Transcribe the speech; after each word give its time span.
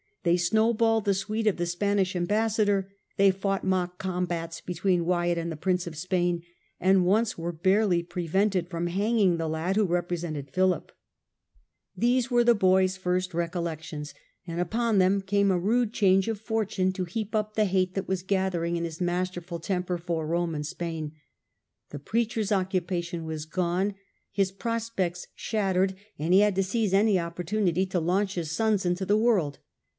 They 0.23 0.37
snowballed 0.37 1.05
the 1.05 1.13
suite 1.15 1.47
of 1.47 1.57
the 1.57 1.65
Spanish 1.67 2.15
Ambassador, 2.15 2.91
they 3.17 3.29
fought 3.31 3.63
mock 3.63 3.97
combats 3.99 4.59
between 4.59 5.05
Wyatt 5.05 5.37
and 5.37 5.51
the 5.51 5.55
Prince 5.55 5.87
of 5.87 5.95
Spain, 5.95 6.43
and 6.79 7.05
once 7.05 7.37
were 7.37 7.51
barely 7.51 8.01
prevented 8.03 8.67
from 8.67 8.87
hanging 8.87 9.37
the 9.37 9.47
lad 9.47 9.75
who 9.75 9.85
represented 9.85 10.49
Philip. 10.49 10.81
1 10.81 10.81
.".'^ 10.81 10.83
6 10.83 10.91
SIR 10.91 10.91
FRANCIS 10.91 11.49
DRAKE 11.49 11.87
chap. 11.87 12.01
These 12.01 12.31
were 12.31 12.43
the 12.43 12.55
boy's 12.59 12.97
first 12.97 13.33
recollections, 13.33 14.13
and 14.47 14.59
upon 14.59 14.97
them 14.97 15.21
came 15.21 15.49
a 15.51 15.59
rude 15.59 15.93
change 15.93 16.27
of 16.27 16.41
fortune 16.41 16.91
to 16.93 17.05
heap 17.05 17.35
up 17.35 17.55
the 17.55 17.65
hate 17.65 17.93
that 17.95 18.07
was 18.07 18.23
gathering 18.23 18.77
in 18.77 18.83
his 18.85 19.01
masterful 19.01 19.59
temper 19.59 19.97
for 19.99 20.27
Kome 20.27 20.55
and 20.55 20.65
Spain. 20.65 21.13
The 21.89 21.99
preacher's 21.99 22.51
occupation 22.51 23.25
was 23.25 23.45
gone, 23.45 23.95
his 24.31 24.51
pro 24.51 24.77
spects 24.79 25.27
shattered, 25.35 25.95
and 26.19 26.33
he 26.33 26.39
had 26.41 26.55
to 26.55 26.63
seize 26.63 26.93
any 26.93 27.19
opportunity 27.19 27.85
to 27.87 27.99
launch 27.99 28.33
his 28.35 28.51
sons 28.51 28.83
into 28.85 29.05
the 29.05 29.17
world. 29.17 29.59